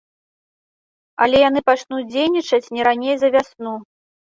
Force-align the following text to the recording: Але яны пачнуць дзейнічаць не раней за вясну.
Але 1.25 1.37
яны 1.49 1.59
пачнуць 1.69 2.09
дзейнічаць 2.15 2.63
не 2.79 2.91
раней 2.91 3.15
за 3.23 3.33
вясну. 3.39 3.79